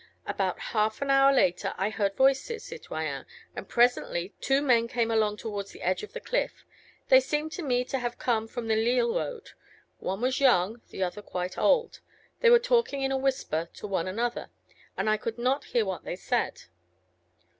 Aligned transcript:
"About 0.25 0.59
half 0.73 0.99
an 1.03 1.11
hour 1.11 1.31
later, 1.31 1.75
I 1.77 1.91
heard 1.91 2.15
voices, 2.15 2.63
citoyen, 2.63 3.27
and 3.55 3.69
presently, 3.69 4.33
two 4.41 4.59
men 4.59 4.87
came 4.87 5.11
along 5.11 5.37
towards 5.37 5.73
the 5.73 5.83
edge 5.83 6.01
of 6.01 6.13
the 6.13 6.19
cliff; 6.19 6.65
they 7.09 7.19
seemed 7.19 7.51
to 7.51 7.61
me 7.61 7.83
to 7.85 7.99
have 7.99 8.17
come 8.17 8.47
from 8.47 8.67
the 8.67 8.75
Lille 8.75 9.13
Road. 9.13 9.51
One 9.99 10.19
was 10.21 10.39
young, 10.41 10.81
the 10.89 11.03
other 11.03 11.21
quite 11.21 11.55
old. 11.55 11.99
They 12.39 12.49
were 12.49 12.57
talking 12.57 13.03
in 13.03 13.11
a 13.11 13.15
whisper, 13.15 13.69
to 13.75 13.85
one 13.85 14.07
another, 14.07 14.49
and 14.97 15.07
I 15.07 15.17
could 15.17 15.37
not 15.37 15.65
hear 15.65 15.85
what 15.85 16.03
they 16.03 16.15
said." 16.15 16.63